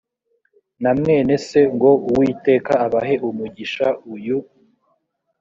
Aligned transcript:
na 0.81 0.91
mwene 0.97 1.33
se 1.47 1.61
ngo 1.73 1.89
uwiteka 2.09 2.73
abahe 2.85 3.15
umugisha 3.29 3.87
uyu 4.13 4.37